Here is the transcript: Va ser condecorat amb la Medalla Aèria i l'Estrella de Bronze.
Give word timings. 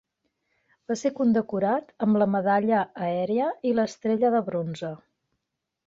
Va 0.91 0.97
ser 1.01 1.11
condecorat 1.19 1.93
amb 2.07 2.21
la 2.23 2.29
Medalla 2.37 2.81
Aèria 3.11 3.53
i 3.73 3.79
l'Estrella 3.81 4.37
de 4.39 4.45
Bronze. 4.53 4.95